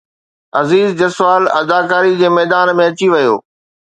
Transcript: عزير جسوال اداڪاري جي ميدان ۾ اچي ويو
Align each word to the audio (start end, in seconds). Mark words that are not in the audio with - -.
عزير 0.59 0.87
جسوال 0.99 1.43
اداڪاري 1.59 2.13
جي 2.21 2.27
ميدان 2.37 2.73
۾ 2.83 2.87
اچي 2.91 3.07
ويو 3.13 3.35